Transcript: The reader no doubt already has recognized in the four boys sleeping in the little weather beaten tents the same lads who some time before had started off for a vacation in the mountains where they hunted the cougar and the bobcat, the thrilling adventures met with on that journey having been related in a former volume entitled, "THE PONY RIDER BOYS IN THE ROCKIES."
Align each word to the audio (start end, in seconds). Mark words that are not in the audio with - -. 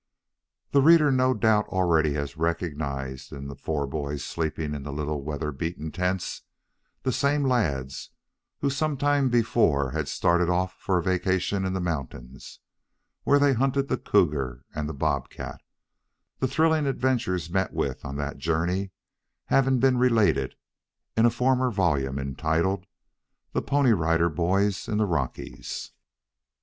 The 0.71 0.81
reader 0.81 1.11
no 1.11 1.35
doubt 1.35 1.67
already 1.67 2.13
has 2.13 2.35
recognized 2.35 3.31
in 3.31 3.45
the 3.49 3.55
four 3.55 3.85
boys 3.85 4.23
sleeping 4.25 4.73
in 4.73 4.81
the 4.81 4.91
little 4.91 5.21
weather 5.21 5.51
beaten 5.51 5.91
tents 5.91 6.41
the 7.03 7.11
same 7.11 7.43
lads 7.43 8.09
who 8.61 8.71
some 8.71 8.97
time 8.97 9.29
before 9.29 9.91
had 9.91 10.07
started 10.07 10.49
off 10.49 10.73
for 10.79 10.97
a 10.97 11.03
vacation 11.03 11.65
in 11.65 11.73
the 11.73 11.79
mountains 11.79 12.61
where 13.25 13.37
they 13.37 13.53
hunted 13.53 13.89
the 13.89 13.97
cougar 13.99 14.65
and 14.73 14.89
the 14.89 14.93
bobcat, 14.95 15.61
the 16.39 16.47
thrilling 16.47 16.87
adventures 16.87 17.51
met 17.51 17.71
with 17.71 18.03
on 18.03 18.15
that 18.15 18.39
journey 18.39 18.89
having 19.53 19.77
been 19.77 19.99
related 19.99 20.55
in 21.15 21.27
a 21.27 21.29
former 21.29 21.69
volume 21.69 22.17
entitled, 22.17 22.87
"THE 23.53 23.61
PONY 23.61 23.93
RIDER 23.93 24.29
BOYS 24.29 24.87
IN 24.87 24.97
THE 24.97 25.05
ROCKIES." 25.05 25.91